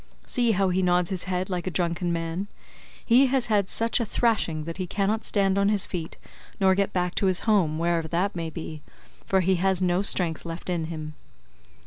See 0.25 0.53
how 0.53 0.69
he 0.69 0.81
nods 0.81 1.11
his 1.11 1.25
head 1.25 1.47
like 1.47 1.67
a 1.67 1.69
drunken 1.69 2.11
man; 2.11 2.47
he 3.05 3.27
has 3.27 3.45
had 3.53 3.69
such 3.69 3.99
a 3.99 4.03
thrashing 4.03 4.63
that 4.63 4.77
he 4.77 4.87
cannot 4.87 5.23
stand 5.23 5.59
on 5.59 5.69
his 5.69 5.85
feet 5.85 6.17
nor 6.59 6.73
get 6.73 6.91
back 6.91 7.13
to 7.21 7.27
his 7.27 7.41
home, 7.41 7.77
wherever 7.77 8.07
that 8.07 8.35
may 8.35 8.49
be, 8.49 8.81
for 9.27 9.41
he 9.41 9.57
has 9.57 9.79
no 9.79 10.01
strength 10.01 10.43
left 10.43 10.71
in 10.71 10.85
him." 10.85 11.13